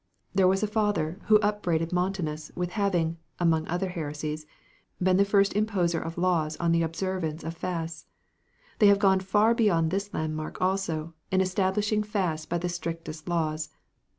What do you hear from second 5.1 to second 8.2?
the first imposer of laws for the observance of fasts.